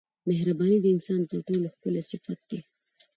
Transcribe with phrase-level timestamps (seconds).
[0.27, 2.59] مهرباني د انسان تر ټولو ښکلی صفت دی.